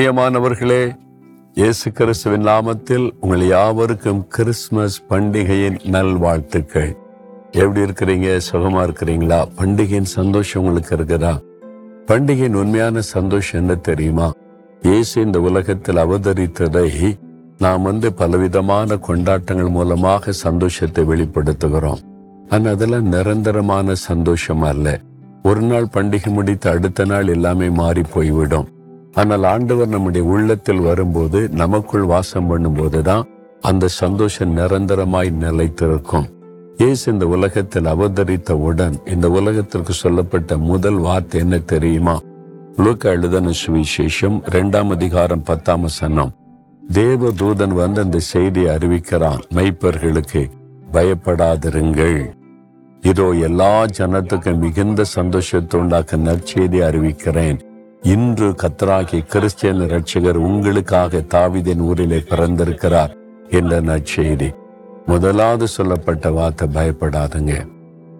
பிரியமானவர்களே 0.00 0.96
இயேசு 1.54 1.92
கிறிஸ்துவின் 1.92 2.44
நாமத்தில் 2.44 3.10
உங்கள் 3.20 3.46
யாவருக்கும் 3.46 4.26
கிறிஸ்துமஸ் 4.26 5.02
பண்டிகையின் 5.08 5.84
நல்வாழ்த்துக்கள். 5.84 6.96
எப்படி 7.50 7.80
இருக்கிறீங்க? 7.80 8.40
சுகமா 8.52 8.86
இருக்கிறீங்களா? 8.86 9.44
பண்டிகையின் 9.58 10.02
சந்தோஷம் 10.02 10.64
உங்களுக்கு 10.64 10.96
இருக்குதா? 10.96 11.40
பண்டிகையின் 12.06 12.54
உண்மையான 12.54 13.00
சந்தோஷம் 13.00 13.60
என்ன 13.60 13.74
தெரியுமா? 13.74 14.32
இயேசு 14.82 15.22
இந்த 15.22 15.40
உலகத்தில் 15.40 15.96
அவதரித்ததை 15.96 17.18
நாம் 17.58 17.82
வந்து 17.82 18.12
பலவிதமான 18.12 18.96
கொண்டாட்டங்கள் 18.96 19.68
மூலமாக 19.68 20.32
சந்தோஷத்தை 20.32 21.04
வெளிப்படுத்துகிறோம். 21.04 22.02
ஆனா 22.48 22.70
அதெல்லாம் 22.70 23.08
நிரந்தரமான 23.08 23.94
சந்தோஷம் 23.94 24.62
அல்ல. 24.62 25.00
ஒரு 25.42 25.60
நாள் 25.60 25.86
பண்டிகை 25.92 26.30
முடித்து 26.30 26.70
அடுத்த 26.70 27.04
நாள் 27.04 27.26
எல்லாமே 27.26 27.70
மாறி 27.70 28.02
போய்விடும். 28.02 28.68
ஆனால் 29.14 29.44
ஆண்டவர் 29.44 29.88
நம்முடைய 29.88 30.24
உள்ளத்தில் 30.26 30.80
வரும்போது 30.80 31.48
நமக்குள் 31.48 32.04
வாசம் 32.04 32.48
பண்ணும்போதுதான் 32.50 33.24
அந்த 33.60 33.88
சந்தோஷம் 33.88 34.56
நிரந்தரமாய் 34.56 35.30
நிலைத்திருக்கும். 35.44 36.28
இயேசு 36.76 37.12
இந்த 37.12 37.26
உலகத்தில் 37.26 37.84
அவதரித்தவுடன் 37.84 38.94
இந்த 39.04 39.30
உலகத்திற்கு 39.30 39.92
சொல்லப்பட்ட 39.92 40.56
முதல் 40.56 40.98
வார்த்தை 40.98 41.40
என்ன 41.40 41.58
தெரியுமா? 41.58 42.16
லூக்க 42.76 43.10
எழுதன 43.10 43.52
சுவிசேஷம் 43.62 44.36
இரண்டாம் 44.50 44.90
அதிகாரம் 44.90 45.42
பத்தாம் 45.42 45.88
சன்னம் 45.88 46.34
தேவ 46.82 47.30
தூதன் 47.40 47.74
வந்து 47.80 48.00
அந்த 48.00 48.18
செய்தியை 48.18 48.68
அறிவிக்கிறான் 48.76 49.42
மெய்ப்பர்களுக்கு 49.54 50.42
பயப்படாதிருங்கள். 50.92 52.20
இதோ 53.02 53.26
எல்லா 53.48 53.72
ஜனத்துக்கும் 53.98 54.58
மிகுந்த 54.58 55.04
சந்தோஷத்தை 55.04 55.80
உண்டாக்க 55.80 56.16
நற்செய்தி 56.16 56.80
அறிவிக்கிறேன். 56.88 57.60
இன்று 58.02 58.48
கத்தராகி 58.48 59.26
கிறிஸ்டியன் 59.26 59.80
ரட்சகர் 59.80 60.34
உங்களுக்காக 60.34 61.18
தாவிதின் 61.18 61.78
ஊரிலே 61.78 62.24
பிறந்திருக்கிறார் 62.28 63.16
என்ற 63.50 63.80
நற்செய்தி. 63.80 64.54
முதலாவது 65.06 65.68
சொல்லப்பட்ட 65.68 66.30
வார்த்தை 66.30 66.68
பயப்படாதுங்க. 66.74 67.66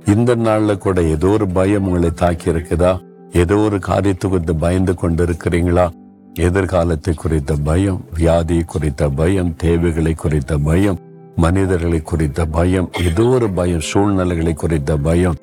இந்த 0.07 0.37
நாள்ல 0.37 0.79
கூட 0.79 1.03
ஏதோ 1.03 1.29
ஒரு 1.29 1.49
பயம் 1.49 1.87
உங்களை 1.87 2.11
தாக்கி 2.11 2.51
இருக்குதா 2.51 3.01
ஏதோ 3.33 3.57
ஒரு 3.57 3.79
காரியத்தை 3.79 4.31
குறித்து 4.31 4.57
பயந்து 4.57 4.93
கொண்டிருக்கிறீங்களா? 4.93 5.91
எதிர்காலத்தை 6.35 7.15
குறித்த 7.15 7.55
பயம் 7.65 8.05
வியாதி 8.15 8.63
குறித்த 8.63 9.09
பயம் 9.09 9.57
தேவைகளை 9.57 10.15
குறித்த 10.15 10.59
பயம் 10.59 10.99
மனிதர்களை 11.37 12.03
குறித்த 12.03 12.45
பயம் 12.45 12.91
ஏதோ 13.05 13.23
ஒரு 13.23 13.51
பயம் 13.51 13.81
சூழ்நிலைகளை 13.81 14.55
குறித்த 14.55 14.97
பயம். 14.97 15.35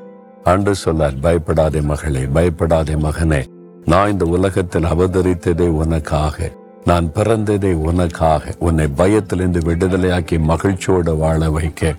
அன்று 0.43 0.75
சொல்லார் 0.75 1.19
பயப்படாதே 1.19 1.81
மகளே 1.81 2.25
பயப்படாதே 2.25 2.93
மகனே. 2.93 3.43
நான் 3.91 4.11
இந்த 4.11 4.25
உலகத்தில் 4.25 4.83
அவதரித்ததே 4.83 5.67
உனக்காக 5.81 6.51
நான் 6.85 7.05
பிறந்ததே 7.15 7.73
உனக்காக 7.73 8.53
உன்னை 8.59 8.87
பயத்திலிருந்து 8.87 9.59
விடுதலையாக்கி 9.59 10.37
மகிழ்ச்சியோட 10.47 11.17
வாழ 11.17 11.49
வைக்க. 11.49 11.93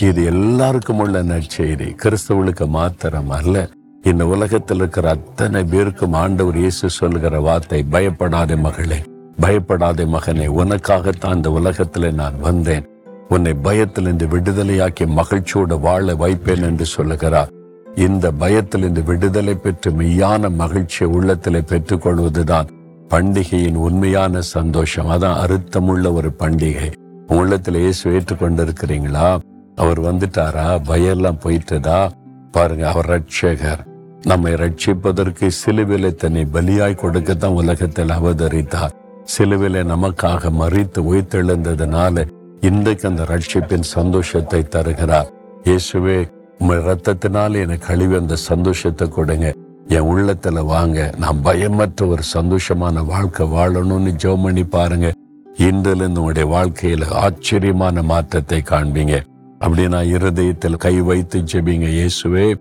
இது 0.00 0.24
எல்லாருக்கும் 0.24 0.98
உள்ள 0.98 1.22
நற்செய்தி. 1.22 1.88
கிறிஸ்தவளுக்கு 2.02 2.66
மாத்திரம் 2.66 3.30
அல்ல. 3.30 3.68
இந்த 4.02 4.26
உலகத்தில் 4.26 4.76
இருக்கிற 4.76 5.10
அத்தனை 5.10 5.64
பேருக்கும் 5.64 6.12
ஆண்டவர் 6.12 6.56
இயேசு 6.56 6.90
சொல்கிற 6.90 7.40
வார்த்தை 7.40 7.82
பயப்படாதே 7.82 8.56
மகளே 8.56 9.02
பயப்படாதே 9.40 10.04
மகனே 10.04 10.48
உனக்காகத்தான் 10.62 11.34
இந்த 11.34 11.50
உலகத்துல 11.50 12.12
நான் 12.12 12.40
வந்தேன். 12.40 12.88
உன்னை 13.28 13.54
பயத்திலிருந்து 13.54 14.26
விடுதலையாக்கி 14.26 15.20
மகிழ்ச்சியோட 15.20 15.80
வாழ 15.80 16.14
வைப்பேன் 16.14 16.62
என்று 16.62 16.84
சொல்லுகிறார். 16.84 17.52
இந்த 17.96 18.30
பயத்தில் 18.30 18.82
இந்த 18.82 19.00
விடுதலை 19.00 19.54
பெற்று 19.54 19.90
மெய்யான 19.90 20.50
மகிழ்ச்சியை 20.50 21.12
உள்ளத்திலே 21.12 21.58
பெற்றுக்கொள்வதுதான் 21.58 22.66
பண்டிகையின் 23.08 23.74
உண்மையான 23.74 24.40
சந்தோஷம். 24.40 25.08
அதான் 25.08 25.36
அறுத்தமுள்ள 25.44 26.12
ஒரு 26.12 26.32
பண்டிகை. 26.38 26.92
உள்ளத்தில் 27.26 27.74
இயேசு 27.74 28.10
ஏற்றுக்கொண்டிருக்கிறீங்களா? 28.10 29.38
அவர் 29.76 30.00
வந்துட்டாரா? 30.00 30.80
பயெல்லாம் 30.88 31.40
போயிட்டதா? 31.44 32.10
பாருங்க 32.50 32.88
அவர் 32.88 33.08
ரட்சகர் 33.10 33.78
நம்மை 34.22 34.52
ரட்சிப்பதற்கு 34.52 35.50
சிலுவிலை 35.66 36.14
தன்னை 36.14 36.46
பலியாய் 36.52 37.00
கொடுக்கத்தான் 37.02 37.52
உலகத்தில் 37.52 38.08
அவதரித்தார். 38.08 38.90
சிலுவிலை 39.38 39.82
நமக்காக 39.84 40.50
மறித்து 40.60 40.98
உயிர்த்தெழுந்ததுனால 40.98 42.26
இன்றைக்கு 42.60 43.08
அந்த 43.08 43.22
ரட்சிப்பின் 43.22 43.80
சந்தோஷத்தை 43.80 44.62
தருகிறார். 44.62 45.32
இயேசுவே 45.64 46.33
உங்கள் 46.58 46.82
ரத்தத்தினால் 46.82 47.60
எனக்கு 47.60 47.86
கழுவி 47.86 48.16
அந்த 48.16 48.36
சந்தோஷத்தை 48.36 49.08
கொடுங்க. 49.08 49.52
என் 49.88 50.08
உள்ளத்துல 50.12 50.64
வாங்க. 50.64 51.12
நான் 51.18 51.40
பயமற்ற 51.44 52.06
ஒரு 52.06 52.22
சந்தோஷமான 52.32 53.06
வாழ்க்கை 53.06 53.46
வாழணும்னு 53.46 54.12
ஜெபம் 54.22 54.42
பண்ணி 54.42 54.64
பாருங்க. 54.64 55.12
இன்றிலிருந்து 55.58 56.20
உங்களுடைய 56.20 56.48
வாழ்க்கையில 56.54 57.10
ஆச்சரியமான 57.10 58.02
மாற்றத்தை 58.02 58.62
காண்பீங்க. 58.68 59.22
அப்படி 59.58 59.88
நான் 59.88 60.06
இருதயத்தில் 60.06 60.76
கை 60.76 61.00
வைத்து 61.00 61.40
ஜெபிங்க 61.40 61.88
இயேசுவே 61.98 62.54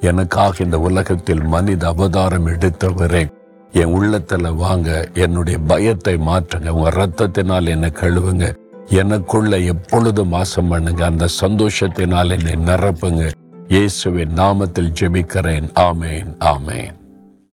எனக்காக 0.00 0.64
இந்த 0.64 0.80
உலகத்தில் 0.80 1.42
மனித 1.42 1.86
அவதாரம் 1.86 2.46
எடுத்தவரே 2.46 3.28
என் 3.72 3.94
உள்ளத்துல 3.94 4.54
வாங்க. 4.54 5.08
என்னுடைய 5.14 5.58
பயத்தை 5.58 6.14
மாற்றுங்க. 6.14 6.68
உங்க 6.68 6.90
ரத்தத்தினால் 6.90 7.68
என்னை 7.68 7.90
கழுவுங்க. 7.94 8.54
எனக்குள்ள 8.88 9.58
எப்பொழுதும் 9.58 10.28
வாசம் 10.28 10.68
பண்ணுங்க. 10.68 11.04
அந்த 11.04 11.26
சந்தோஷத்தினால் 11.40 12.44
என்னை 12.44 12.72
நிரப்புங்க. 12.72 13.30
இயேசுவின் 13.70 14.34
நாமத்தில் 14.34 14.92
ஜெபிக்கிறேன். 15.00 15.68
ஆமேன் 15.80 16.34
ஆமேன். 16.40 16.99